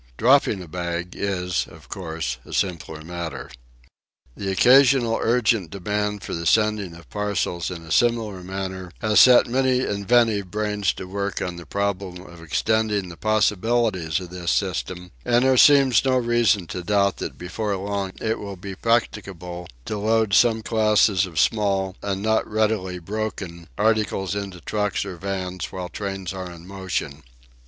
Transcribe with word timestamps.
Dropping 0.17 0.63
a 0.63 0.67
bag 0.67 1.09
is, 1.15 1.67
of 1.69 1.87
course, 1.87 2.39
a 2.43 2.53
simpler 2.53 3.03
matter. 3.03 3.51
The 4.35 4.49
occasionally 4.51 5.19
urgent 5.21 5.69
demand 5.69 6.23
for 6.23 6.33
the 6.33 6.47
sending 6.47 6.95
of 6.95 7.07
parcels 7.11 7.69
in 7.69 7.83
a 7.85 7.91
similar 7.91 8.41
manner 8.41 8.89
has 9.01 9.19
set 9.19 9.45
many 9.45 9.81
inventive 9.81 10.49
brains 10.49 10.91
to 10.93 11.05
work 11.05 11.39
on 11.39 11.57
the 11.57 11.67
problem 11.67 12.19
of 12.25 12.41
extending 12.41 13.09
the 13.09 13.15
possibilities 13.15 14.19
of 14.19 14.31
this 14.31 14.49
system, 14.49 15.11
and 15.23 15.45
there 15.45 15.55
seems 15.55 16.03
no 16.03 16.17
reason 16.17 16.65
to 16.65 16.81
doubt 16.81 17.17
that 17.17 17.37
before 17.37 17.77
long 17.77 18.11
it 18.19 18.39
will 18.39 18.57
be 18.57 18.73
practicable 18.73 19.67
to 19.85 19.99
load 19.99 20.33
some 20.33 20.63
classes 20.63 21.27
of 21.27 21.39
small, 21.39 21.95
and 22.01 22.23
not 22.23 22.47
readily 22.49 22.97
broken, 22.97 23.69
articles 23.77 24.33
into 24.33 24.61
trucks 24.61 25.05
or 25.05 25.17
vans 25.17 25.71
while 25.71 25.89
trains 25.89 26.33
are 26.33 26.51
in 26.51 26.65
motion. 26.65 27.21